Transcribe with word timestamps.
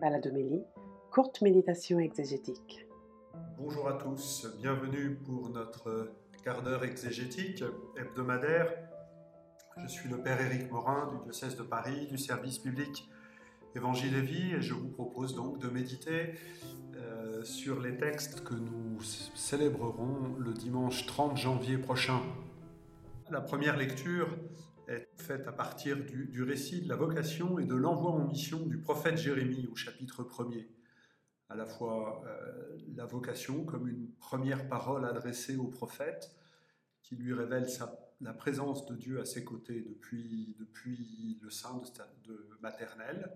Baladomélie, 0.00 0.64
courte 1.10 1.42
méditation 1.42 1.98
exégétique. 1.98 2.86
Bonjour 3.58 3.86
à 3.86 3.92
tous, 3.92 4.46
bienvenue 4.58 5.16
pour 5.26 5.50
notre 5.50 6.10
quart 6.42 6.62
d'heure 6.62 6.84
exégétique 6.84 7.62
hebdomadaire. 7.98 8.72
Je 9.76 9.86
suis 9.88 10.08
le 10.08 10.22
Père 10.22 10.40
Éric 10.40 10.70
Morin 10.70 11.12
du 11.12 11.24
diocèse 11.24 11.54
de 11.54 11.62
Paris, 11.62 12.06
du 12.06 12.16
service 12.16 12.58
public 12.58 13.10
Évangile 13.76 14.16
et 14.16 14.22
Vie, 14.22 14.54
et 14.54 14.62
je 14.62 14.72
vous 14.72 14.88
propose 14.88 15.34
donc 15.34 15.58
de 15.58 15.68
méditer 15.68 16.32
euh, 16.96 17.44
sur 17.44 17.78
les 17.78 17.98
textes 17.98 18.42
que 18.42 18.54
nous 18.54 19.02
célébrerons 19.02 20.34
le 20.38 20.54
dimanche 20.54 21.04
30 21.04 21.36
janvier 21.36 21.76
prochain. 21.76 22.20
La 23.30 23.42
première 23.42 23.76
lecture 23.76 24.28
est 24.90 25.08
faite 25.16 25.46
à 25.46 25.52
partir 25.52 25.96
du, 26.04 26.42
récit 26.42 26.82
de 26.82 26.88
la 26.88 26.96
vocation 26.96 27.58
et 27.58 27.64
de 27.64 27.74
l'envoi 27.74 28.10
en 28.10 28.26
mission 28.26 28.66
du 28.66 28.78
prophète 28.78 29.16
Jérémie 29.16 29.66
au 29.70 29.76
chapitre 29.76 30.24
1er. 30.24 30.66
À 31.48 31.56
la 31.56 31.66
fois 31.66 32.24
euh, 32.26 32.78
la 32.94 33.06
vocation 33.06 33.64
comme 33.64 33.88
une 33.88 34.10
première 34.18 34.68
parole 34.68 35.04
adressée 35.04 35.56
au 35.56 35.68
prophète 35.68 36.34
qui 37.02 37.16
lui 37.16 37.32
révèle 37.32 37.66
la 38.20 38.32
présence 38.32 38.86
de 38.86 38.96
Dieu 38.96 39.20
à 39.20 39.24
ses 39.24 39.44
côtés 39.44 39.80
depuis, 39.80 40.54
depuis 40.58 41.38
le 41.42 41.50
sein 41.50 41.80
de, 42.24 42.48
maternelle, 42.60 43.32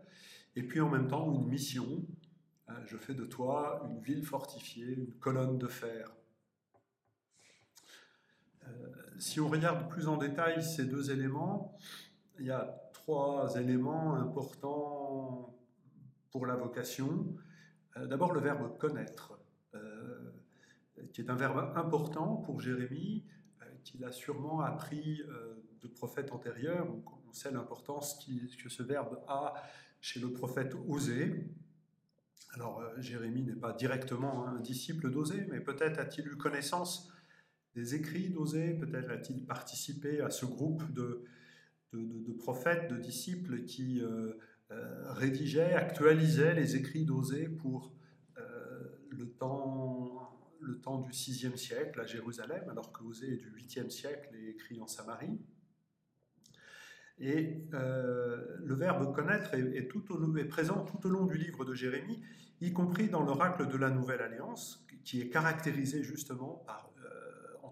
et 0.54 0.62
puis 0.62 0.80
en 0.80 0.90
même 0.90 1.08
temps 1.08 1.32
une 1.32 1.48
mission. 1.48 2.04
Hein, 2.68 2.76
je 2.86 2.96
fais 2.96 3.14
de 3.14 3.24
toi 3.24 3.82
une 3.90 4.00
ville 4.00 4.24
fortifiée, 4.24 4.94
une 4.94 5.14
colonne 5.14 5.58
de 5.58 5.66
fer. 5.66 6.14
Euh, 8.66 8.70
si 9.24 9.40
on 9.40 9.48
regarde 9.48 9.88
plus 9.88 10.06
en 10.06 10.18
détail 10.18 10.62
ces 10.62 10.84
deux 10.84 11.10
éléments, 11.10 11.78
il 12.38 12.44
y 12.44 12.50
a 12.50 12.90
trois 12.92 13.56
éléments 13.56 14.16
importants 14.16 15.58
pour 16.30 16.44
la 16.44 16.56
vocation. 16.56 17.34
Euh, 17.96 18.06
d'abord 18.06 18.32
le 18.32 18.40
verbe 18.40 18.76
connaître, 18.76 19.38
euh, 19.74 20.30
qui 21.14 21.22
est 21.22 21.30
un 21.30 21.36
verbe 21.36 21.72
important 21.74 22.36
pour 22.36 22.60
Jérémie, 22.60 23.24
qu'il 23.82 24.04
a 24.04 24.12
sûrement 24.12 24.60
appris 24.60 25.22
de 25.80 25.88
prophètes 25.88 26.32
antérieurs. 26.32 26.86
on 27.26 27.32
sait 27.32 27.50
l'importance 27.50 28.18
que 28.62 28.68
ce 28.68 28.82
verbe 28.82 29.22
a 29.26 29.54
chez 30.00 30.20
le 30.20 30.32
prophète 30.32 30.74
Osée. 30.88 31.50
Alors 32.54 32.82
Jérémie 32.98 33.42
n'est 33.42 33.56
pas 33.56 33.72
directement 33.72 34.46
un 34.46 34.60
disciple 34.60 35.10
d'Osée, 35.10 35.46
mais 35.50 35.60
peut-être 35.60 35.98
a-t-il 35.98 36.28
eu 36.28 36.36
connaissance 36.36 37.13
des 37.74 37.94
écrits 37.94 38.30
d'Osée 38.30 38.74
Peut-être 38.74 39.10
a-t-il 39.10 39.44
participé 39.44 40.20
à 40.20 40.30
ce 40.30 40.46
groupe 40.46 40.84
de, 40.92 41.24
prophètes, 42.38 42.90
de 42.90 42.96
disciples 42.96 43.64
qui 43.64 44.00
euh, 44.00 44.32
euh, 44.70 45.12
rédigeaient, 45.12 45.74
actualisaient 45.74 46.54
les 46.54 46.76
écrits 46.76 47.04
d'Osée 47.04 47.48
pour 47.48 47.94
euh, 48.38 48.42
le, 49.10 49.28
temps, 49.28 50.30
du 51.00 51.10
VIe 51.10 51.58
siècle 51.58 52.00
à 52.00 52.06
Jérusalem, 52.06 52.64
alors 52.70 52.92
que 52.92 53.02
Osée 53.04 53.34
est 53.34 53.36
du 53.36 53.50
8e 53.50 53.90
siècle 53.90 54.30
et 54.34 54.50
écrit 54.50 54.80
en 54.80 54.86
Samarie. 54.86 55.40
Et 57.18 57.68
le 57.70 58.74
verbe 58.74 59.14
connaître 59.14 59.54
est, 59.54 59.76
est, 59.76 60.44
présent 60.48 60.84
tout 60.84 61.06
au 61.06 61.10
long 61.10 61.26
du 61.26 61.38
livre 61.38 61.64
de 61.64 61.72
Jérémie, 61.72 62.20
y 62.60 62.72
compris 62.72 63.08
dans 63.08 63.22
l'oracle 63.22 63.68
de 63.68 63.76
la 63.76 63.90
Nouvelle 63.90 64.20
Alliance, 64.20 64.84
qui 65.04 65.20
est 65.20 65.28
caractérisé 65.28 66.02
justement 66.02 66.64
par 66.66 66.93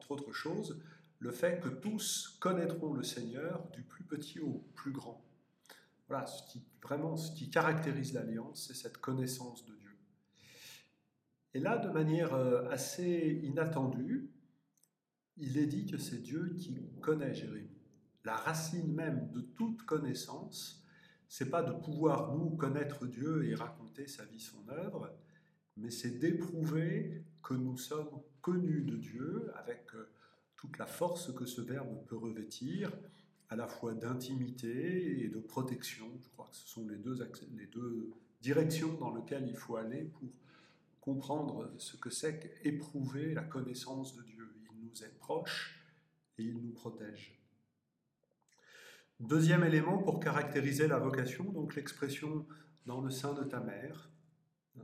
entre 0.02 0.10
autres 0.10 0.32
choses, 0.32 0.80
le 1.18 1.30
fait 1.30 1.60
que 1.60 1.68
tous 1.68 2.36
connaîtront 2.40 2.92
le 2.92 3.04
Seigneur 3.04 3.68
du 3.72 3.82
plus 3.82 4.04
petit 4.04 4.40
au 4.40 4.64
plus 4.74 4.90
grand. 4.90 5.24
Voilà, 6.08 6.26
ce 6.26 6.42
qui, 6.50 6.64
vraiment 6.82 7.16
ce 7.16 7.32
qui 7.32 7.48
caractérise 7.48 8.12
l'alliance, 8.12 8.66
c'est 8.66 8.74
cette 8.74 8.98
connaissance 8.98 9.64
de 9.66 9.74
Dieu. 9.74 9.96
Et 11.54 11.60
là, 11.60 11.78
de 11.78 11.88
manière 11.88 12.34
euh, 12.34 12.68
assez 12.70 13.40
inattendue, 13.44 14.30
il 15.36 15.56
est 15.58 15.66
dit 15.66 15.86
que 15.86 15.98
c'est 15.98 16.22
Dieu 16.22 16.54
qui 16.58 16.90
connaît 17.00 17.34
Jérémie. 17.34 17.70
La 18.24 18.36
racine 18.36 18.92
même 18.92 19.30
de 19.30 19.40
toute 19.40 19.82
connaissance, 19.84 20.84
c'est 21.28 21.50
pas 21.50 21.62
de 21.62 21.72
pouvoir 21.72 22.34
nous 22.34 22.50
connaître 22.50 23.06
Dieu 23.06 23.44
et 23.44 23.54
raconter 23.54 24.06
sa 24.06 24.24
vie, 24.24 24.40
son 24.40 24.68
œuvre, 24.68 25.10
mais 25.76 25.90
c'est 25.90 26.18
d'éprouver 26.18 27.24
que 27.42 27.54
nous 27.54 27.78
sommes 27.78 28.22
connus 28.42 28.82
de 28.82 28.96
Dieu 28.96 29.50
avec 29.56 29.86
euh, 29.94 30.08
toute 30.56 30.76
la 30.78 30.86
force 30.86 31.32
que 31.32 31.46
ce 31.46 31.60
verbe 31.60 32.04
peut 32.06 32.16
revêtir, 32.16 32.92
à 33.48 33.56
la 33.56 33.66
fois 33.66 33.94
d'intimité 33.94 35.24
et 35.24 35.28
de 35.28 35.38
protection. 35.38 36.06
Je 36.20 36.28
crois 36.30 36.48
que 36.50 36.56
ce 36.56 36.68
sont 36.68 36.86
les 36.88 36.96
deux, 36.96 37.18
les 37.56 37.66
deux 37.66 38.10
directions 38.40 38.94
dans 38.94 39.14
lesquelles 39.14 39.46
il 39.48 39.56
faut 39.56 39.76
aller 39.76 40.04
pour 40.04 40.28
comprendre 41.00 41.70
ce 41.78 41.96
que 41.96 42.10
c'est 42.10 42.38
qu'éprouver 42.38 43.34
la 43.34 43.42
connaissance 43.42 44.16
de 44.16 44.22
Dieu. 44.22 44.48
Il 44.72 44.86
nous 44.86 45.04
est 45.04 45.18
proche 45.18 45.80
et 46.38 46.44
il 46.44 46.58
nous 46.58 46.72
protège. 46.72 47.38
Deuxième 49.20 49.64
élément 49.64 49.98
pour 49.98 50.18
caractériser 50.18 50.88
la 50.88 50.98
vocation, 50.98 51.44
donc 51.44 51.76
l'expression 51.76 52.46
dans 52.86 53.00
le 53.00 53.10
sein 53.10 53.34
de 53.34 53.44
ta 53.44 53.60
mère. 53.60 54.10
Hein, 54.78 54.82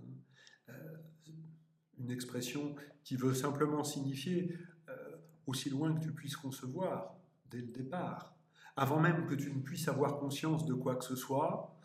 euh, 0.68 0.96
une 1.98 2.10
expression 2.10 2.74
qui 3.04 3.16
veut 3.16 3.34
simplement 3.34 3.84
signifier 3.84 4.56
euh, 4.88 5.16
aussi 5.46 5.70
loin 5.70 5.94
que 5.94 6.00
tu 6.00 6.12
puisses 6.12 6.36
concevoir, 6.36 7.16
dès 7.50 7.60
le 7.60 7.72
départ, 7.72 8.36
avant 8.76 9.00
même 9.00 9.26
que 9.26 9.34
tu 9.34 9.52
ne 9.52 9.60
puisses 9.60 9.88
avoir 9.88 10.18
conscience 10.18 10.64
de 10.64 10.74
quoi 10.74 10.96
que 10.96 11.04
ce 11.04 11.16
soit, 11.16 11.76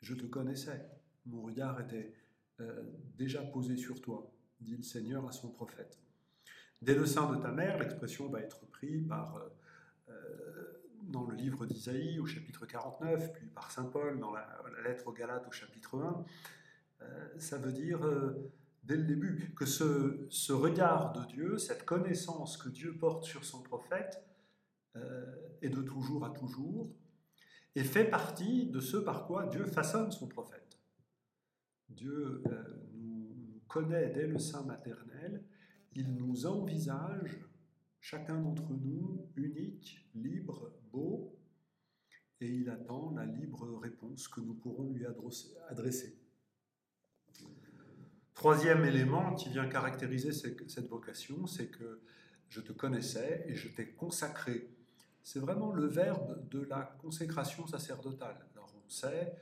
je 0.00 0.14
te 0.14 0.26
connaissais. 0.26 0.88
Mon 1.26 1.42
regard 1.42 1.80
était 1.80 2.12
euh, 2.60 2.82
déjà 3.16 3.42
posé 3.42 3.76
sur 3.76 4.00
toi, 4.00 4.30
dit 4.60 4.76
le 4.76 4.82
Seigneur 4.82 5.26
à 5.26 5.32
son 5.32 5.50
prophète. 5.50 5.98
Dès 6.82 6.94
le 6.94 7.06
sein 7.06 7.32
de 7.32 7.40
ta 7.40 7.50
mère, 7.50 7.78
l'expression 7.78 8.28
va 8.28 8.40
être 8.40 8.66
prise 8.66 9.06
par, 9.08 9.40
dans 11.08 11.24
le 11.24 11.34
livre 11.34 11.66
d'Isaïe 11.66 12.18
au 12.18 12.26
chapitre 12.26 12.66
49, 12.66 13.32
puis 13.32 13.46
par 13.46 13.70
Saint 13.70 13.84
Paul 13.84 14.18
dans 14.18 14.32
la, 14.32 14.46
lettre 14.84 15.06
aux 15.08 15.12
Galates 15.12 15.46
au 15.48 15.52
chapitre 15.52 15.98
1. 15.98 16.24
Euh, 17.02 17.38
ça 17.38 17.58
veut 17.58 17.72
dire 17.72 18.04
euh, 18.04 18.50
dès 18.84 18.96
le 18.96 19.04
début 19.04 19.54
que 19.56 19.66
ce, 19.66 20.52
regard 20.52 21.12
de 21.12 21.24
Dieu, 21.32 21.58
cette 21.58 21.84
connaissance 21.84 22.56
que 22.56 22.68
Dieu 22.68 22.96
porte 22.98 23.24
sur 23.24 23.44
son 23.44 23.62
prophète, 23.62 24.22
euh, 24.96 25.24
est 25.62 25.70
de 25.70 25.82
toujours 25.82 26.24
à 26.24 26.30
toujours 26.30 26.94
et 27.74 27.82
fait 27.82 28.04
partie 28.04 28.66
de 28.66 28.80
ce 28.80 28.96
par 28.96 29.26
quoi 29.26 29.46
Dieu 29.46 29.64
façonne 29.66 30.12
son 30.12 30.28
prophète. 30.28 30.78
Dieu 31.88 32.42
nous 32.92 33.60
connaît 33.66 34.10
dès 34.10 34.26
le 34.26 34.38
sein 34.38 34.62
maternel, 34.64 35.44
il 35.94 36.14
nous 36.14 36.46
envisage, 36.46 37.40
chacun 38.00 38.40
d'entre 38.40 38.72
nous, 38.72 39.28
unique, 39.36 40.08
libre, 40.14 40.72
beau, 40.92 41.36
et 42.40 42.48
il 42.48 42.68
attend 42.68 43.12
la 43.12 43.24
libre 43.24 43.78
réponse 43.78 44.28
que 44.28 44.40
nous 44.40 44.54
pourrons 44.54 44.90
lui 44.90 45.04
adresser. 45.68 46.23
Troisième 48.44 48.84
élément 48.84 49.34
qui 49.34 49.48
vient 49.48 49.66
caractériser 49.66 50.30
cette 50.30 50.86
vocation, 50.86 51.46
c'est 51.46 51.68
que 51.68 52.02
je 52.50 52.60
te 52.60 52.72
connaissais 52.72 53.42
et 53.48 53.54
je 53.54 53.68
t'ai 53.68 53.92
consacré. 53.92 54.68
C'est 55.22 55.38
vraiment 55.38 55.72
le 55.72 55.86
verbe 55.86 56.46
de 56.50 56.60
la 56.60 56.94
consécration 57.00 57.66
sacerdotale. 57.66 58.36
Alors 58.52 58.70
on 58.84 58.90
sait, 58.90 59.32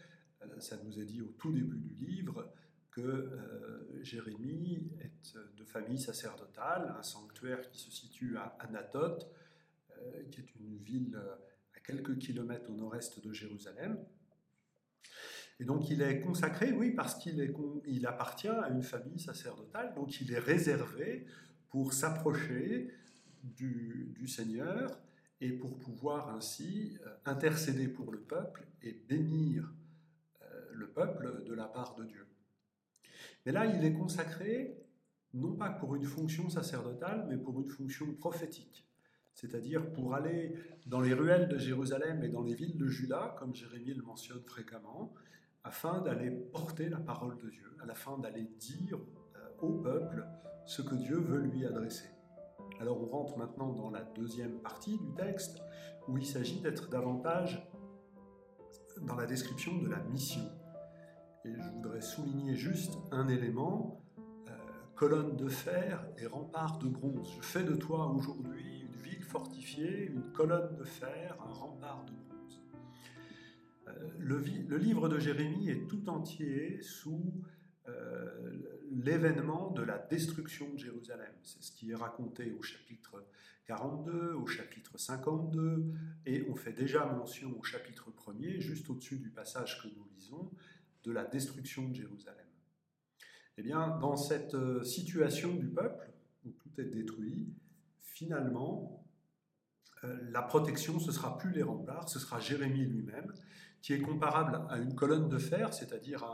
euh, 0.42 0.60
ça 0.60 0.76
nous 0.84 1.00
est 1.00 1.04
dit 1.04 1.20
au 1.20 1.34
tout 1.36 1.50
début 1.50 1.80
du 1.80 1.96
livre, 1.96 2.48
que 2.92 3.00
euh, 3.00 4.04
Jérémie 4.04 4.92
est 5.00 5.36
de 5.56 5.64
famille 5.64 5.98
sacerdotale, 5.98 6.94
un 6.96 7.02
sanctuaire 7.02 7.60
qui 7.72 7.80
se 7.80 7.90
situe 7.90 8.36
à 8.36 8.56
Anatote, 8.60 9.28
euh, 9.98 10.22
qui 10.30 10.42
est 10.42 10.54
une 10.60 10.76
ville 10.76 11.20
à 11.74 11.80
quelques 11.80 12.18
kilomètres 12.18 12.70
au 12.70 12.74
nord-est 12.74 13.18
de 13.18 13.32
Jérusalem. 13.32 13.98
Et 15.60 15.64
donc 15.64 15.90
il 15.90 16.02
est 16.02 16.20
consacré, 16.20 16.72
oui, 16.72 16.90
parce 16.90 17.14
qu'il 17.14 17.54
il 17.86 18.06
appartient 18.06 18.48
à 18.48 18.68
une 18.70 18.82
famille 18.82 19.20
sacerdotale, 19.20 19.94
donc 19.94 20.20
il 20.20 20.32
est 20.32 20.38
réservé 20.38 21.26
pour 21.70 21.92
s'approcher 21.92 22.90
du, 23.42 24.26
Seigneur 24.26 25.00
et 25.40 25.50
pour 25.50 25.76
pouvoir 25.78 26.34
ainsi 26.34 26.96
euh, 27.04 27.14
intercéder 27.24 27.88
pour 27.88 28.12
le 28.12 28.20
peuple 28.20 28.64
et 28.82 28.92
bénir 28.92 29.74
euh, 30.42 30.70
le 30.72 30.88
peuple 30.88 31.42
de 31.44 31.52
la 31.52 31.64
part 31.64 31.96
de 31.96 32.04
Dieu. 32.04 32.24
Mais 33.44 33.52
là, 33.52 33.66
il 33.66 33.84
est 33.84 33.92
consacré 33.92 34.78
non 35.34 35.54
pas 35.54 35.70
pour 35.70 35.96
une 35.96 36.04
fonction 36.04 36.48
sacerdotale, 36.48 37.26
mais 37.28 37.36
pour 37.36 37.60
une 37.60 37.68
fonction 37.68 38.14
prophétique. 38.14 38.86
C'est-à-dire 39.34 39.92
pour 39.92 40.14
aller 40.14 40.54
dans 40.86 41.00
les 41.00 41.14
ruelles 41.14 41.48
de 41.48 41.58
Jérusalem 41.58 42.22
et 42.22 42.28
dans 42.28 42.42
les 42.42 42.54
villes 42.54 42.76
de 42.76 42.86
Juda, 42.86 43.34
comme 43.38 43.54
Jérémie 43.54 43.94
le 43.94 44.02
mentionne 44.02 44.42
fréquemment, 44.42 45.14
afin 45.64 46.00
d'aller 46.00 46.30
porter 46.30 46.88
la 46.88 46.98
parole 46.98 47.38
de 47.38 47.48
Dieu, 47.48 47.76
à 47.82 47.86
la 47.86 47.94
fin 47.94 48.18
d'aller 48.18 48.44
dire 48.58 48.98
euh, 49.36 49.38
au 49.60 49.72
peuple 49.74 50.26
ce 50.64 50.82
que 50.82 50.94
Dieu 50.94 51.18
veut 51.18 51.40
lui 51.40 51.66
adresser. 51.66 52.08
Alors 52.80 53.00
on 53.00 53.06
rentre 53.06 53.36
maintenant 53.38 53.72
dans 53.72 53.90
la 53.90 54.02
deuxième 54.02 54.58
partie 54.60 54.98
du 54.98 55.12
texte, 55.14 55.62
où 56.08 56.18
il 56.18 56.26
s'agit 56.26 56.60
d'être 56.60 56.88
davantage 56.88 57.68
dans 59.00 59.14
la 59.14 59.26
description 59.26 59.78
de 59.78 59.88
la 59.88 59.98
mission. 59.98 60.42
Et 61.44 61.52
je 61.54 61.70
voudrais 61.70 62.00
souligner 62.00 62.54
juste 62.54 62.98
un 63.10 63.28
élément, 63.28 64.00
euh, 64.48 64.52
colonne 64.94 65.36
de 65.36 65.48
fer 65.48 66.06
et 66.18 66.26
rempart 66.26 66.78
de 66.78 66.88
bronze. 66.88 67.32
Je 67.40 67.42
fais 67.42 67.64
de 67.64 67.74
toi 67.74 68.08
aujourd'hui 68.08 68.80
une 68.80 68.96
ville 68.96 69.22
fortifiée, 69.22 70.06
une 70.06 70.32
colonne 70.32 70.76
de 70.76 70.84
fer, 70.84 71.36
un 71.44 71.52
rempart 71.52 72.04
de 72.04 72.12
bronze. 72.12 72.31
Euh, 73.88 74.08
le, 74.18 74.76
livre 74.78 75.08
de 75.08 75.18
Jérémie 75.18 75.68
est 75.68 75.88
tout 75.88 76.08
entier 76.08 76.80
sous 76.82 77.34
euh, 77.88 78.50
l'événement 78.90 79.70
de 79.70 79.82
la 79.82 79.98
destruction 79.98 80.72
de 80.72 80.78
Jérusalem. 80.78 81.32
C'est 81.42 81.62
ce 81.62 81.72
qui 81.72 81.90
est 81.90 81.94
raconté 81.94 82.52
au 82.58 82.62
chapitre 82.62 83.24
42, 83.66 84.34
au 84.34 84.46
chapitre 84.46 84.98
52, 84.98 85.92
et 86.26 86.46
on 86.48 86.54
fait 86.54 86.72
déjà 86.72 87.06
mention 87.06 87.56
au 87.58 87.62
chapitre 87.62 88.10
1er, 88.10 88.60
juste 88.60 88.88
au-dessus 88.90 89.18
du 89.18 89.30
passage 89.30 89.82
que 89.82 89.88
nous 89.88 90.06
lisons, 90.14 90.50
de 91.04 91.12
la 91.12 91.24
destruction 91.24 91.88
de 91.88 91.94
Jérusalem. 91.94 92.46
Eh 93.58 93.62
bien, 93.62 93.98
dans 93.98 94.16
cette 94.16 94.54
euh, 94.54 94.82
situation 94.82 95.54
du 95.54 95.68
peuple, 95.68 96.10
où 96.44 96.50
tout 96.50 96.80
est 96.80 96.86
détruit, 96.86 97.52
finalement, 98.00 98.98
la 100.32 100.42
protection, 100.42 100.98
ce 100.98 101.12
sera 101.12 101.38
plus 101.38 101.52
les 101.52 101.62
remparts, 101.62 102.08
ce 102.08 102.18
sera 102.18 102.40
Jérémie 102.40 102.84
lui-même, 102.84 103.32
qui 103.82 103.92
est 103.92 104.00
comparable 104.00 104.62
à 104.70 104.78
une 104.78 104.94
colonne 104.94 105.28
de 105.28 105.38
fer, 105.38 105.74
c'est-à-dire 105.74 106.24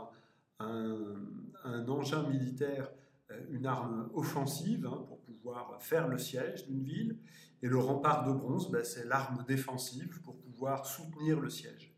un, 0.59 1.15
un, 1.63 1.87
engin 1.87 2.23
militaire, 2.29 2.91
euh, 3.31 3.41
une 3.49 3.65
arme 3.65 4.09
offensive 4.13 4.85
hein, 4.85 5.03
pour 5.07 5.19
pouvoir 5.21 5.81
faire 5.81 6.07
le 6.07 6.19
siège 6.19 6.67
d'une 6.67 6.83
ville, 6.83 7.17
et 7.61 7.67
le 7.67 7.77
rempart 7.77 8.25
de 8.25 8.31
bronze, 8.31 8.69
ben, 8.71 8.83
c'est 8.85 9.05
l'arme 9.05 9.43
défensive 9.47 10.21
pour 10.21 10.37
pouvoir 10.37 10.85
soutenir 10.85 11.39
le 11.39 11.49
siège. 11.49 11.93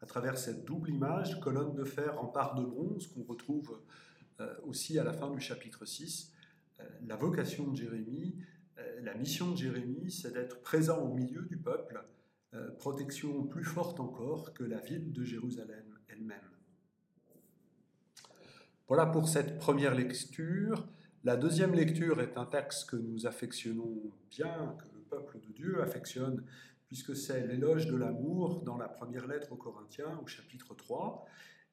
À 0.00 0.06
travers 0.06 0.38
cette 0.38 0.64
double 0.64 0.90
image, 0.90 1.38
colonne 1.40 1.74
de 1.74 1.84
fer, 1.84 2.18
rempart 2.18 2.54
de 2.54 2.64
bronze, 2.64 3.08
qu'on 3.08 3.24
retrouve 3.24 3.80
euh, 4.40 4.54
aussi 4.64 4.98
à 4.98 5.04
la 5.04 5.12
fin 5.12 5.30
du 5.30 5.40
chapitre 5.40 5.84
6, 5.84 6.32
euh, 6.80 6.84
la 7.06 7.16
vocation 7.16 7.66
de 7.68 7.76
Jérémie, 7.76 8.36
la 9.02 9.14
mission 9.14 9.52
de 9.52 9.56
Jérémie, 9.56 10.10
c'est 10.10 10.32
d'être 10.32 10.60
présent 10.60 10.98
au 10.98 11.14
milieu 11.14 11.42
du 11.42 11.56
peuple, 11.56 12.02
protection 12.78 13.44
plus 13.44 13.64
forte 13.64 14.00
encore 14.00 14.52
que 14.52 14.64
la 14.64 14.78
ville 14.78 15.12
de 15.12 15.24
Jérusalem 15.24 15.98
elle-même. 16.08 16.52
Voilà 18.88 19.06
pour 19.06 19.28
cette 19.28 19.58
première 19.58 19.94
lecture. 19.94 20.86
La 21.24 21.36
deuxième 21.36 21.72
lecture 21.72 22.20
est 22.20 22.36
un 22.36 22.44
texte 22.44 22.90
que 22.90 22.96
nous 22.96 23.26
affectionnons 23.26 24.12
bien, 24.30 24.76
que 24.78 24.84
le 24.94 25.00
peuple 25.00 25.40
de 25.40 25.52
Dieu 25.52 25.80
affectionne, 25.80 26.44
puisque 26.88 27.16
c'est 27.16 27.46
l'éloge 27.46 27.86
de 27.86 27.96
l'amour 27.96 28.62
dans 28.62 28.76
la 28.76 28.88
première 28.88 29.26
lettre 29.26 29.52
aux 29.52 29.56
Corinthiens 29.56 30.18
au 30.22 30.26
chapitre 30.26 30.74
3. 30.74 31.24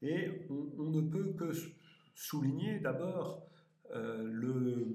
Et 0.02 0.48
on, 0.50 0.90
ne 0.90 1.02
peut 1.02 1.34
que 1.34 1.52
souligner 2.16 2.80
d'abord 2.80 3.46
euh, 3.96 4.86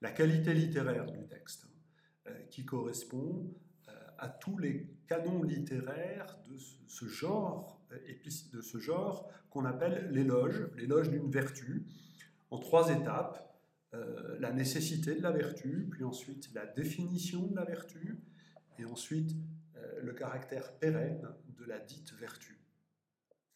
la 0.00 0.12
qualité 0.12 0.54
littéraire 0.54 1.06
du 1.06 1.26
texte, 1.26 1.66
euh, 2.28 2.38
qui 2.50 2.64
correspond 2.64 3.50
euh, 3.50 3.63
à 4.24 4.28
tous 4.28 4.56
les 4.56 4.88
canons 5.06 5.42
littéraires 5.42 6.38
de 6.48 6.56
ce 6.88 7.06
genre 7.06 7.78
de 8.52 8.60
ce 8.60 8.78
genre 8.78 9.30
qu'on 9.50 9.64
appelle 9.64 10.10
l'éloge, 10.10 10.68
l'éloge 10.76 11.10
d'une 11.10 11.30
vertu, 11.30 11.86
en 12.50 12.58
trois 12.58 12.90
étapes. 12.90 13.40
Euh, 13.92 14.36
la 14.40 14.50
nécessité 14.50 15.14
de 15.14 15.22
la 15.22 15.30
vertu, 15.30 15.86
puis 15.88 16.02
ensuite 16.02 16.52
la 16.52 16.66
définition 16.66 17.46
de 17.46 17.54
la 17.54 17.64
vertu, 17.64 18.18
et 18.76 18.84
ensuite 18.84 19.36
euh, 19.76 20.00
le 20.02 20.12
caractère 20.12 20.72
pérenne 20.78 21.28
de 21.56 21.64
la 21.64 21.78
dite 21.78 22.12
vertu. 22.14 22.58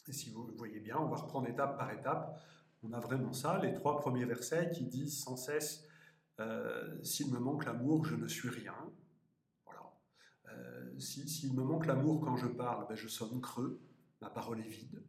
Et 0.06 0.12
si 0.12 0.30
vous 0.30 0.48
voyez 0.56 0.78
bien, 0.78 0.96
on 0.98 1.08
va 1.08 1.16
reprendre 1.16 1.48
étape 1.48 1.76
par 1.76 1.90
étape. 1.92 2.40
On 2.84 2.92
a 2.92 3.00
vraiment 3.00 3.32
ça, 3.32 3.58
les 3.60 3.74
trois 3.74 3.98
premiers 3.98 4.26
versets 4.26 4.70
qui 4.70 4.84
disent 4.84 5.18
sans 5.18 5.36
cesse 5.36 5.84
euh, 6.38 7.02
S'il 7.02 7.32
me 7.32 7.40
manque 7.40 7.64
l'amour, 7.64 8.04
je 8.04 8.14
ne 8.14 8.28
suis 8.28 8.48
rien. 8.48 8.76
S'il 10.98 11.54
me 11.54 11.62
manque 11.62 11.86
l'amour 11.86 12.20
quand 12.20 12.36
je 12.36 12.46
parle, 12.46 12.86
ben, 12.88 12.94
je 12.94 13.08
sonne 13.08 13.40
creux 13.40 13.80
ma 14.20 14.30
parole 14.30 14.60
est 14.60 14.68
vide. 14.68 15.02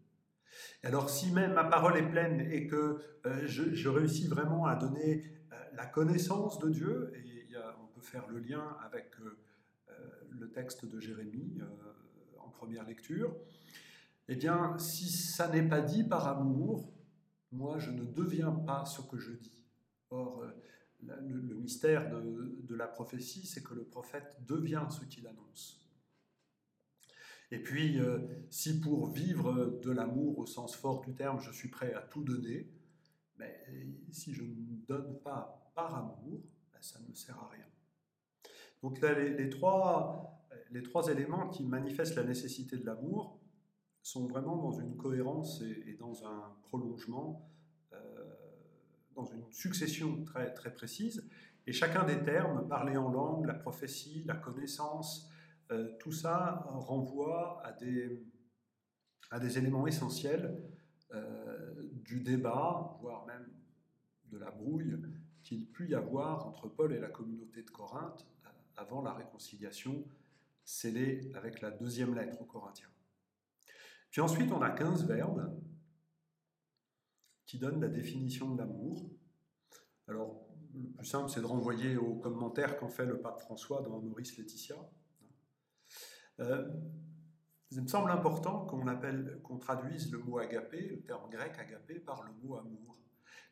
Alors 0.84 1.10
si 1.10 1.32
même 1.32 1.54
ma 1.54 1.64
parole 1.64 1.98
est 1.98 2.10
pleine 2.10 2.42
et 2.52 2.68
que 2.68 3.00
euh, 3.26 3.48
je, 3.48 3.90
réussis 3.90 4.28
vraiment 4.28 4.66
à 4.66 4.76
donner 4.76 5.24
euh, 5.52 5.56
la 5.74 5.86
connaissance 5.86 6.60
de 6.60 6.70
Dieu, 6.70 7.12
et 7.16 7.56
on 7.82 7.88
peut 7.88 8.02
faire 8.02 8.28
le 8.28 8.40
lien 8.40 8.78
avec 8.86 9.12
euh, 9.20 9.38
le 10.30 10.52
texte 10.52 10.86
de 10.86 11.00
Jérémie 11.00 11.60
en 12.38 12.50
première 12.50 12.86
lecture, 12.86 13.36
eh 14.28 14.36
bien 14.36 14.78
si 14.78 15.10
ça 15.10 15.50
n'est 15.50 15.68
pas 15.68 15.82
dit 15.82 16.04
par 16.04 16.28
amour, 16.28 16.94
moi 17.52 17.80
je 17.80 17.92
ne 17.92 18.06
deviens 18.06 18.52
pas 18.52 18.86
ce 18.86 19.02
que 19.02 19.18
je 19.18 19.34
dis. 19.34 19.66
Or, 20.12 20.44
le, 21.02 21.56
mystère 21.56 22.10
de 22.12 22.76
la 22.76 22.88
prophétie, 22.88 23.46
c'est 23.46 23.64
que 23.64 23.74
le 23.74 23.84
prophète 23.84 24.38
devient 24.48 24.86
ce 24.90 25.06
qu'il 25.06 25.28
annonce. 25.28 25.80
Et 27.52 27.60
puis, 27.60 28.00
euh, 28.00 28.20
si 28.52 28.80
pour 28.80 29.08
vivre 29.08 29.80
de 29.82 29.92
l'amour 29.92 30.38
au 30.38 30.46
sens 30.46 30.76
fort 30.76 31.02
du 31.02 31.16
terme, 31.16 31.40
je 31.40 31.52
suis 31.52 31.70
prêt 31.70 31.94
à 31.94 32.02
tout 32.02 32.24
donner, 32.24 32.72
mais 33.38 33.66
si 34.12 34.34
je 34.34 34.44
ne 34.44 34.86
donne 34.88 35.20
pas 35.24 35.72
par 35.74 35.96
amour, 35.96 36.42
ben, 36.72 36.82
ça 36.82 37.00
ne 37.00 37.08
me 37.08 37.16
sert 37.16 37.38
à 37.40 37.48
rien. 37.48 37.66
Donc 38.84 39.02
là, 39.02 39.18
les, 39.18 39.50
trois, 39.50 40.46
éléments 41.10 41.50
qui 41.50 41.64
manifestent 41.64 42.16
la 42.16 42.24
nécessité 42.24 42.78
de 42.78 42.86
l'amour 42.86 43.40
sont 44.04 44.28
vraiment 44.28 44.58
dans 44.58 44.74
une 44.74 44.96
cohérence 44.96 45.62
et, 45.62 45.96
dans 46.00 46.26
un 46.26 46.56
prolongement, 46.62 47.50
dans 49.20 49.26
une 49.26 49.52
succession 49.52 50.24
très, 50.24 50.54
très 50.54 50.74
précise. 50.74 51.28
Et 51.68 51.74
chacun 51.74 52.06
des 52.06 52.24
termes, 52.24 52.68
parler 52.68 52.96
en 52.98 53.10
langue, 53.12 53.46
la 53.46 53.54
prophétie, 53.54 54.24
la 54.26 54.36
connaissance, 54.36 55.30
euh, 55.72 55.90
tout 56.00 56.12
ça 56.12 56.66
renvoie 56.70 57.62
à 57.66 57.74
des, 57.74 58.26
à 59.30 59.40
des 59.40 59.58
éléments 59.58 59.86
essentiels 59.86 60.64
euh, 61.14 61.90
du 61.92 62.22
débat, 62.22 62.98
voire 63.02 63.26
même 63.26 63.48
de 64.32 64.38
la 64.38 64.52
brouille 64.52 64.98
qu'il 65.44 65.70
put 65.70 65.90
y 65.90 65.96
avoir 65.96 66.48
entre 66.48 66.70
Paul 66.70 66.94
et 66.94 67.00
la 67.00 67.10
communauté 67.10 67.64
de 67.64 67.70
Corinthe 67.70 68.26
euh, 68.46 68.50
avant 68.78 69.02
la 69.02 69.14
réconciliation 69.14 70.06
scellée 70.64 71.32
avec 71.36 71.62
la 71.62 71.72
deuxième 71.72 72.16
lettre 72.16 72.42
aux 72.42 72.46
Corinthiens. 72.46 72.90
Puis 74.12 74.22
ensuite, 74.22 74.52
on 74.52 74.62
a 74.62 74.70
15 74.70 75.08
verbes 75.08 75.52
qui 77.50 77.58
donnent 77.58 77.82
la 77.82 77.88
définition 77.88 78.54
de 78.54 78.60
l'amour. 78.60 79.10
Alors, 80.08 80.46
le 80.76 80.92
plus 80.92 81.06
simple, 81.08 81.32
c'est 81.32 81.42
de 81.42 81.48
renvoyer 81.48 81.98
aux 81.98 82.14
commentaires 82.14 82.78
qu'en 82.78 82.90
fait 82.90 83.08
le 83.08 83.20
pape 83.20 83.40
François 83.40 83.82
dans 83.82 84.00
Maurice 84.00 84.38
Laetitia. 84.38 84.76
Euh, 86.42 86.70
il 87.72 87.82
me 87.82 87.88
semble 87.88 88.12
important 88.12 88.68
qu'on 88.68 88.86
appelle, 88.86 89.42
qu'on 89.44 89.58
traduise 89.58 90.12
le 90.12 90.20
mot 90.20 90.38
agapé, 90.38 90.90
le 90.90 91.02
terme 91.02 91.28
grec 91.32 91.58
agapé, 91.58 92.00
par 92.00 92.22
le 92.22 92.32
mot 92.34 92.56
amour. 92.58 93.00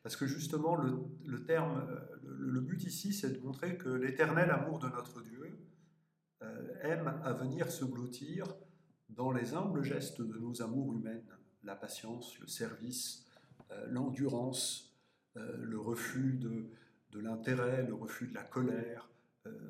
Parce 0.04 0.14
que 0.14 0.28
justement, 0.28 0.76
le, 0.76 1.44
terme, 1.44 1.84
euh, 1.90 2.20
le, 2.22 2.60
but 2.60 2.84
ici, 2.84 3.12
c'est 3.12 3.32
de 3.32 3.40
montrer 3.44 3.78
que 3.78 3.88
l'éternel 3.88 4.52
amour 4.52 4.78
de 4.78 4.88
notre 4.90 5.22
Dieu 5.22 5.58
euh, 6.42 6.74
aime 6.82 7.20
à 7.24 7.32
venir 7.32 7.68
se 7.72 7.84
blottir 7.84 8.46
dans 9.08 9.32
les 9.32 9.54
humbles 9.54 9.82
gestes 9.82 10.22
de 10.22 10.38
nos 10.38 10.62
amours 10.62 10.94
humaines, 10.94 11.26
la 11.64 11.74
patience, 11.74 12.38
le 12.38 12.46
service, 12.46 13.27
l'endurance, 13.88 14.96
le 15.34 15.78
refus 15.78 16.34
de, 16.34 16.70
de 17.12 17.20
l'intérêt, 17.20 17.82
le 17.84 17.94
refus 17.94 18.28
de 18.28 18.34
la 18.34 18.44
colère, 18.44 19.10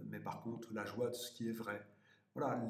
mais 0.06 0.20
par 0.20 0.42
contre 0.42 0.72
la 0.72 0.84
joie 0.84 1.08
de 1.08 1.14
ce 1.14 1.32
qui 1.32 1.48
est 1.48 1.52
vrai. 1.52 1.86
Voilà, 2.34 2.60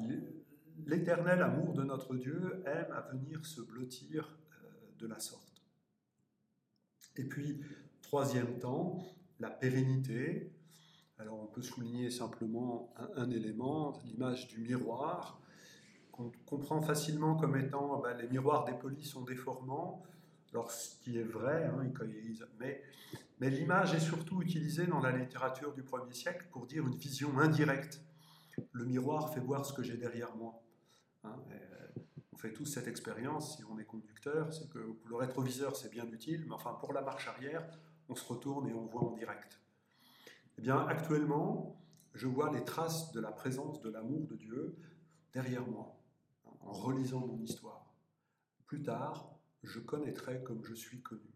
l'éternel 0.85 1.41
amour 1.41 1.73
de 1.73 1.83
notre 1.83 2.15
Dieu 2.15 2.63
aime 2.65 2.91
à 2.91 3.01
venir 3.01 3.45
se 3.45 3.61
blottir 3.61 4.37
euh, 4.51 4.67
de 4.97 5.07
la 5.07 5.19
sorte. 5.19 5.63
Et 7.15 7.23
puis, 7.23 7.61
troisième 8.01 8.59
temps, 8.59 8.97
la 9.39 9.49
pérennité. 9.49 10.51
Alors 11.17 11.41
on 11.41 11.47
peut 11.47 11.61
souligner 11.61 12.09
simplement 12.09 12.93
un, 13.15 13.29
élément, 13.29 13.99
l'image 14.05 14.47
du 14.47 14.59
miroir, 14.59 15.41
qu'on 16.11 16.31
comprend 16.45 16.81
facilement 16.81 17.35
comme 17.35 17.57
étant 17.57 17.99
ben, 17.99 18.17
les 18.17 18.27
miroirs 18.27 18.65
dépolis 18.65 19.03
sont 19.03 19.23
déformants, 19.23 20.03
alors 20.53 20.71
ce 20.71 20.95
qui 20.99 21.17
est 21.17 21.23
vrai, 21.23 21.65
hein, 21.65 21.91
mais, 22.59 22.83
mais 23.39 23.49
l'image 23.49 23.93
est 23.93 23.99
surtout 23.99 24.41
utilisée 24.41 24.87
dans 24.87 24.99
la 24.99 25.11
littérature 25.11 25.73
du 25.73 25.83
1er 25.83 26.13
siècle 26.13 26.47
pour 26.51 26.65
dire 26.65 26.87
une 26.87 26.95
vision 26.95 27.37
indirecte 27.39 28.01
le 28.71 28.85
miroir 28.85 29.33
fait 29.33 29.39
voir 29.39 29.65
ce 29.65 29.73
que 29.73 29.83
j'ai 29.83 29.97
derrière 29.97 30.35
moi. 30.35 30.61
Hein, 31.23 31.35
euh, 31.51 32.01
on 32.33 32.37
fait 32.37 32.53
tous 32.53 32.65
cette 32.65 32.87
expérience 32.87 33.57
si 33.57 33.63
on 33.65 33.77
est 33.79 33.85
conducteur, 33.85 34.53
c'est 34.53 34.69
que 34.69 34.79
le 34.79 35.15
rétroviseur 35.15 35.75
c'est 35.75 35.89
bien 35.89 36.07
utile, 36.07 36.45
mais 36.47 36.53
enfin 36.53 36.73
pour 36.73 36.93
la 36.93 37.01
marche 37.01 37.27
arrière, 37.27 37.65
on 38.07 38.15
se 38.15 38.25
retourne 38.25 38.67
et 38.67 38.73
on 38.73 38.85
voit 38.85 39.03
en 39.03 39.11
direct. 39.11 39.61
Eh 40.57 40.61
bien, 40.61 40.85
actuellement, 40.87 41.79
je 42.13 42.27
vois 42.27 42.51
les 42.51 42.65
traces 42.65 43.11
de 43.11 43.19
la 43.19 43.31
présence 43.31 43.81
de 43.81 43.89
l'amour 43.89 44.27
de 44.27 44.35
Dieu 44.35 44.75
derrière 45.31 45.65
moi, 45.65 45.95
en 46.61 46.71
relisant 46.71 47.25
mon 47.25 47.39
histoire. 47.39 47.93
Plus 48.65 48.81
tard, 48.81 49.38
je 49.63 49.79
connaîtrai 49.79 50.43
comme 50.43 50.63
je 50.63 50.73
suis 50.73 51.01
connu. 51.01 51.33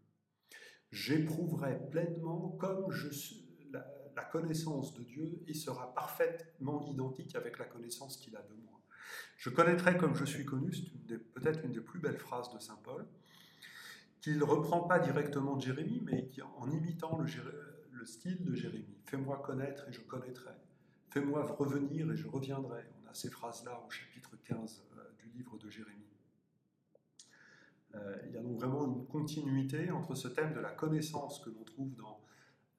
J'éprouverai 0.92 1.80
pleinement 1.89 2.50
comme 2.60 2.92
je 2.92 3.10
suis, 3.10 3.46
la, 3.72 4.24
connaissance 4.25 4.94
de 4.96 5.03
Dieu 5.03 5.44
et 5.48 5.53
sera 5.53 5.94
parfaitement 5.94 6.88
identique 6.88 7.36
avec 7.36 7.60
la 7.60 7.65
connaissance 7.65 8.18
qu'il 8.18 8.36
a 8.36 8.42
de 8.42 8.53
moi. 8.53 8.80
Je 9.38 9.50
connaîtrai 9.50 9.98
comme 9.98 10.15
je 10.15 10.25
suis 10.25 10.46
connu, 10.46 10.72
c'est 10.74 11.18
peut-être 11.34 11.63
une 11.65 11.72
des 11.72 11.82
plus 11.82 12.00
belles 12.00 12.18
phrases 12.18 12.51
de 12.53 12.60
Saint 12.60 12.80
Paul, 12.84 13.06
qu'il 14.22 14.38
ne 14.38 14.44
reprend 14.44 14.82
pas 14.82 15.00
directement 15.00 15.56
de 15.56 15.62
Jérémie, 15.62 16.01
mais 16.03 16.30
en 16.58 16.72
imitant 16.72 17.18
le, 17.18 17.27
le 17.92 18.06
style 18.06 18.44
de 18.44 18.56
Jérémie. 18.56 18.98
Fais-moi 19.06 19.42
connaître 19.44 19.88
et 19.88 19.94
je 19.94 20.01
connaîtrai. 20.01 20.53
Fais-moi 21.10 21.46
revenir 21.46 22.12
et 22.12 22.15
je 22.15 22.27
reviendrai. 22.27 22.84
On 23.03 23.10
a 23.10 23.13
ces 23.13 23.30
phrases-là 23.30 23.84
au 23.86 23.89
chapitre 23.89 24.36
15 24.46 24.84
euh, 24.98 25.01
du 25.20 25.30
livre 25.30 25.58
de 25.58 25.70
Jérémie. 25.70 26.03
Euh, 27.96 28.18
il 28.25 28.32
y 28.34 28.38
a 28.38 28.42
donc 28.42 28.58
vraiment 28.58 28.86
une 28.86 29.00
continuité 29.13 29.91
entre 29.91 30.15
ce 30.15 30.27
thème 30.27 30.53
de 30.55 30.60
la 30.60 30.72
connaissance 30.72 31.39
que 31.39 31.51
l'on 31.51 31.63
trouve 31.63 31.96
dans 31.96 32.20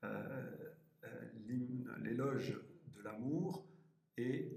euh, 0.02 0.42
l'éloge 2.02 2.60
de 2.92 3.02
l'amour 3.02 3.64
et 4.18 4.50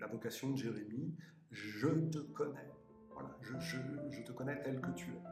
la 0.00 0.06
vocation 0.06 0.50
de 0.52 0.56
Jérémie, 0.56 1.14
je 1.50 1.88
te 1.88 2.18
connais. 2.18 2.70
Voilà, 3.10 3.36
je, 3.42 4.22
te 4.22 4.32
connais 4.32 4.62
tel 4.62 4.80
que 4.80 4.90
tu 4.92 5.10
es. 5.10 5.22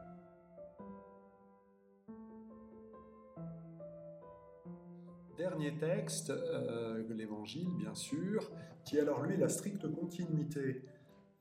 Dernier 5.37 5.77
texte, 5.79 6.31
euh, 6.31 7.03
l'Évangile, 7.15 7.71
bien 7.77 7.95
sûr, 7.95 8.53
qui 8.85 8.99
alors 8.99 9.23
lui 9.23 9.37
la 9.39 9.49
stricte 9.49 9.91
continuité 9.91 10.85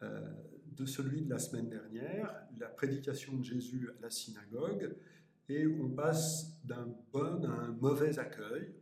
euh, 0.03 0.33
de 0.71 0.85
celui 0.85 1.21
de 1.21 1.29
la 1.29 1.39
semaine 1.39 1.69
dernière, 1.69 2.33
la 2.59 2.67
prédication 2.67 3.35
de 3.37 3.43
Jésus 3.43 3.89
à 3.97 4.01
la 4.01 4.09
synagogue, 4.09 4.95
et 5.49 5.67
on 5.67 5.89
passe 5.89 6.59
d'un 6.63 6.87
bon 7.11 7.43
à 7.43 7.49
un 7.49 7.71
mauvais 7.73 8.19
accueil, 8.19 8.73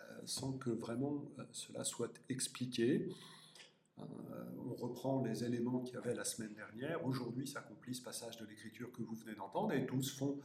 euh, 0.00 0.20
sans 0.24 0.52
que 0.58 0.70
vraiment 0.70 1.30
cela 1.52 1.84
soit 1.84 2.20
expliqué. 2.28 3.08
on 3.98 4.74
reprend 4.74 5.24
les 5.24 5.42
éléments 5.42 5.80
qu'il 5.80 5.94
y 5.94 5.98
avait 5.98 6.14
la 6.14 6.24
semaine 6.24 6.54
dernière. 6.54 7.04
Aujourd'hui 7.04 7.46
s'accomplit 7.48 7.94
ce 7.94 8.02
passage 8.02 8.36
de 8.38 8.46
l'Écriture 8.46 8.92
que 8.92 9.02
vous 9.02 9.14
venez 9.14 9.34
d'entendre, 9.34 9.72
et 9.72 9.86
tous 9.86 10.16
font 10.16 10.38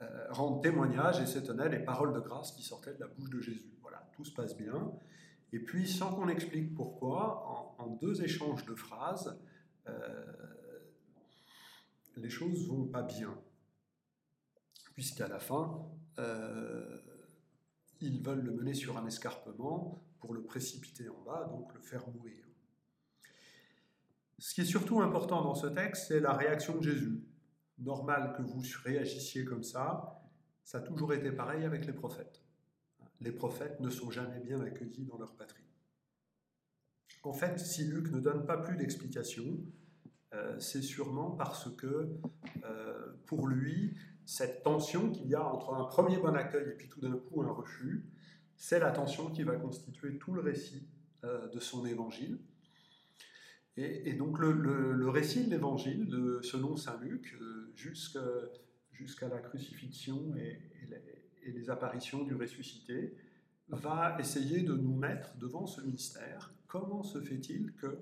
euh, 0.00 0.26
rendre 0.30 0.60
témoignage 0.60 1.20
et 1.20 1.26
s'étonnaient 1.26 1.68
les 1.68 1.80
paroles 1.80 2.12
de 2.12 2.20
grâce 2.20 2.52
qui 2.52 2.62
sortaient 2.62 2.94
de 2.94 3.00
la 3.00 3.08
bouche 3.08 3.30
de 3.30 3.40
Jésus. 3.40 3.76
Voilà, 3.82 4.08
tout 4.12 4.24
se 4.24 4.32
passe 4.32 4.56
bien. 4.56 4.92
Et 5.52 5.58
puis, 5.58 5.88
sans 5.88 6.14
qu'on 6.14 6.28
explique 6.28 6.72
pourquoi, 6.74 7.74
en, 7.78 7.96
deux 8.00 8.22
échanges 8.22 8.64
de 8.66 8.74
phrases, 8.74 9.36
euh, 9.88 10.80
les 12.16 12.30
choses 12.30 12.66
vont 12.68 12.86
pas 12.86 13.02
bien. 13.02 13.36
Puisqu'à 14.94 15.28
la 15.28 15.38
fin, 15.38 15.86
euh, 16.18 16.98
ils 18.00 18.22
veulent 18.22 18.42
le 18.42 18.52
mener 18.52 18.74
sur 18.74 18.96
un 18.98 19.06
escarpement 19.06 20.04
pour 20.20 20.34
le 20.34 20.42
précipiter 20.42 21.08
en 21.08 21.20
bas, 21.22 21.46
donc 21.50 21.72
le 21.74 21.80
faire 21.80 22.08
mourir. 22.08 22.44
Ce 24.38 24.54
qui 24.54 24.60
est 24.60 24.66
surtout 24.66 25.00
important 25.00 25.42
dans 25.42 25.54
ce 25.54 25.66
texte, 25.66 26.08
c'est 26.08 26.20
la 26.20 26.32
réaction 26.32 26.76
de 26.76 26.82
Jésus 26.82 27.24
normal 27.78 28.34
que 28.36 28.42
vous 28.42 28.62
réagissiez 28.84 29.44
comme 29.44 29.62
ça. 29.62 30.22
Ça 30.64 30.78
a 30.78 30.80
toujours 30.80 31.12
été 31.12 31.32
pareil 31.32 31.64
avec 31.64 31.86
les 31.86 31.92
prophètes. 31.92 32.42
Les 33.20 33.32
prophètes 33.32 33.80
ne 33.80 33.90
sont 33.90 34.10
jamais 34.10 34.40
bien 34.40 34.60
accueillis 34.60 35.04
dans 35.04 35.18
leur 35.18 35.34
patrie. 35.34 35.67
En 37.28 37.34
fait, 37.34 37.58
si 37.58 37.84
Luc 37.84 38.10
ne 38.10 38.20
donne 38.20 38.46
pas 38.46 38.56
plus 38.56 38.74
d'explications, 38.74 39.60
euh, 40.32 40.58
c'est 40.58 40.80
sûrement 40.80 41.32
parce 41.32 41.68
que 41.76 42.08
euh, 42.64 43.06
pour 43.26 43.46
lui, 43.46 43.98
cette 44.24 44.62
tension 44.62 45.10
qu'il 45.10 45.28
y 45.28 45.34
a 45.34 45.44
entre 45.46 45.74
un 45.74 45.84
premier 45.84 46.16
bon 46.16 46.34
accueil 46.34 46.70
et 46.70 46.72
puis 46.72 46.88
tout 46.88 47.00
d'un 47.02 47.18
coup 47.18 47.42
un 47.42 47.52
refus, 47.52 48.06
c'est 48.56 48.78
la 48.78 48.92
tension 48.92 49.30
qui 49.30 49.42
va 49.42 49.56
constituer 49.56 50.16
tout 50.16 50.32
le 50.32 50.40
récit 50.40 50.88
euh, 51.24 51.48
de 51.48 51.60
son 51.60 51.84
évangile. 51.84 52.38
Et, 53.76 54.14
donc 54.14 54.38
le, 54.38 55.08
récit 55.10 55.44
de 55.44 55.50
l'évangile, 55.50 56.08
selon 56.42 56.76
saint 56.76 56.98
Luc, 57.00 57.38
jusqu'à 57.76 59.28
la 59.28 59.38
crucifixion 59.38 60.34
et, 60.34 60.58
les, 61.46 61.70
apparitions 61.70 62.24
du 62.24 62.34
ressuscité, 62.34 63.14
va 63.68 64.16
essayer 64.18 64.62
de 64.62 64.74
nous 64.74 64.94
mettre 64.94 65.36
devant 65.36 65.66
ce 65.66 65.80
mystère. 65.80 66.52
Comment 66.66 67.02
se 67.02 67.20
fait-il 67.20 67.72
que 67.74 67.98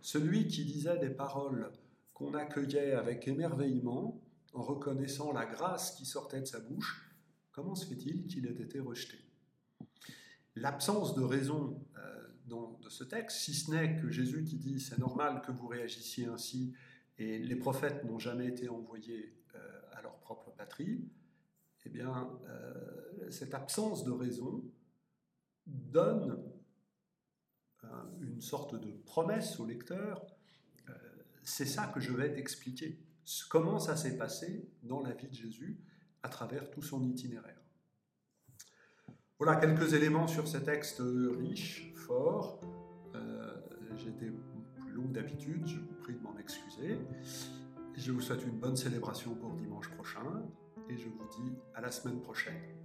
celui 0.00 0.46
qui 0.46 0.64
disait 0.64 0.98
des 0.98 1.10
paroles 1.10 1.70
qu'on 2.14 2.34
accueillait 2.34 2.92
avec 2.92 3.28
émerveillement, 3.28 4.20
en 4.52 4.62
reconnaissant 4.62 5.32
la 5.32 5.46
grâce 5.46 5.92
qui 5.92 6.04
sortait 6.04 6.40
de 6.40 6.46
sa 6.46 6.60
bouche, 6.60 7.10
comment 7.52 7.74
se 7.74 7.86
fait-il 7.86 8.26
qu'il 8.26 8.46
ait 8.46 8.62
été 8.62 8.80
rejeté? 8.80 9.18
L'absence 10.56 11.14
de 11.14 11.22
raison 11.22 11.78
de 12.82 12.88
ce 12.88 13.04
texte, 13.04 13.38
si 13.38 13.54
ce 13.54 13.70
n'est 13.70 13.96
que 13.96 14.10
Jésus 14.10 14.42
qui 14.44 14.56
dit 14.56 14.80
c'est 14.80 14.98
normal 14.98 15.42
que 15.46 15.52
vous 15.52 15.68
réagissiez 15.68 16.26
ainsi, 16.26 16.74
et 17.18 17.38
les 17.38 17.56
prophètes 17.56 18.04
n'ont 18.04 18.18
jamais 18.18 18.46
été 18.46 18.68
envoyés 18.68 19.34
euh, 19.54 19.58
à 19.92 20.02
leur 20.02 20.18
propre 20.18 20.50
patrie, 20.50 21.08
eh 21.84 21.88
bien, 21.88 22.30
euh, 22.48 23.30
cette 23.30 23.54
absence 23.54 24.04
de 24.04 24.10
raison 24.10 24.64
donne 25.66 26.42
euh, 27.84 27.88
une 28.20 28.40
sorte 28.40 28.74
de 28.74 28.90
promesse 28.90 29.58
au 29.60 29.66
lecteur. 29.66 30.26
c'est 31.42 31.66
ça 31.66 31.86
que 31.86 32.00
je 32.00 32.12
vais 32.12 32.32
t'expliquer. 32.32 32.98
Comment 33.48 33.78
ça 33.78 33.96
s'est 33.96 34.16
passé 34.16 34.68
dans 34.82 35.00
la 35.00 35.12
vie 35.12 35.28
de 35.28 35.34
Jésus 35.34 35.80
à 36.22 36.28
travers 36.28 36.70
tout 36.70 36.82
son 36.82 37.02
itinéraire. 37.04 37.60
Voilà 39.38 39.56
quelques 39.56 39.94
éléments 39.94 40.26
sur 40.26 40.46
ce 40.46 40.58
texte 40.58 41.00
riche, 41.00 41.92
fort. 41.94 42.60
Euh, 43.14 43.56
été 44.06 44.30
plus 44.76 44.92
long 44.92 45.08
d'habitude, 45.08 45.66
je 45.66 45.78
vous 45.78 45.94
prie 46.02 46.14
de 46.14 46.20
m'en 46.20 46.36
excuser. 46.38 46.98
Je 47.96 48.12
vous 48.12 48.20
souhaite 48.20 48.44
une 48.44 48.58
bonne 48.58 48.76
célébration 48.76 49.34
pour 49.34 49.54
dimanche 49.54 49.90
prochain 49.90 50.42
et 50.88 50.96
je 50.96 51.08
vous 51.08 51.28
dis 51.36 51.52
à 51.74 51.80
la 51.80 51.90
semaine 51.90 52.20
prochaine. 52.20 52.79